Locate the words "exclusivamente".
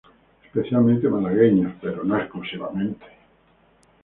2.17-3.05